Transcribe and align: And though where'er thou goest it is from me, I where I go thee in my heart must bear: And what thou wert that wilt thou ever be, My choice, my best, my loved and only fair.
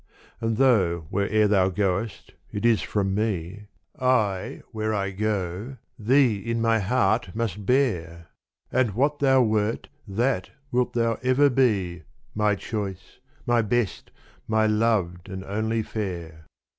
And 0.39 0.57
though 0.57 1.01
where'er 1.11 1.47
thou 1.47 1.69
goest 1.69 2.33
it 2.51 2.65
is 2.65 2.81
from 2.81 3.13
me, 3.13 3.67
I 3.99 4.63
where 4.71 4.95
I 4.95 5.11
go 5.11 5.77
thee 5.99 6.39
in 6.39 6.59
my 6.59 6.79
heart 6.79 7.35
must 7.35 7.67
bear: 7.67 8.29
And 8.71 8.95
what 8.95 9.19
thou 9.19 9.43
wert 9.43 9.89
that 10.07 10.49
wilt 10.71 10.93
thou 10.93 11.19
ever 11.21 11.51
be, 11.51 12.01
My 12.33 12.55
choice, 12.55 13.19
my 13.45 13.61
best, 13.61 14.09
my 14.47 14.65
loved 14.65 15.29
and 15.29 15.43
only 15.43 15.83
fair. 15.83 16.47